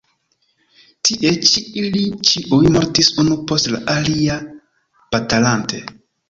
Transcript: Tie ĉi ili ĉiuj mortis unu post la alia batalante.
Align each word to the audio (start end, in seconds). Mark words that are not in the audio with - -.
Tie 1.09 1.33
ĉi 1.49 1.61
ili 1.81 2.01
ĉiuj 2.29 2.71
mortis 2.77 3.11
unu 3.25 3.37
post 3.53 3.71
la 3.75 3.83
alia 3.97 4.39
batalante. 5.13 5.85